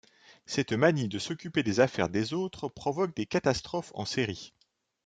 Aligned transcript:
Cette 0.47 0.73
manie 0.73 1.07
de 1.09 1.19
s'occuper 1.19 1.61
des 1.61 1.79
affaires 1.79 2.09
des 2.09 2.33
autres 2.33 2.67
provoque 2.69 3.15
des 3.15 3.27
catastrophes 3.27 3.91
en 3.93 4.03
série. 4.05 4.51